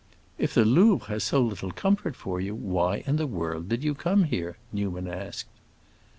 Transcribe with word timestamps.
"If 0.39 0.55
the 0.55 0.65
Louvre 0.65 1.09
has 1.09 1.23
so 1.23 1.39
little 1.43 1.69
comfort 1.69 2.15
for 2.15 2.41
you, 2.41 2.55
why 2.55 3.03
in 3.05 3.17
the 3.17 3.27
world 3.27 3.69
did 3.69 3.83
you 3.83 3.93
come 3.93 4.23
here?" 4.23 4.57
Newman 4.73 5.07
asked. 5.07 5.51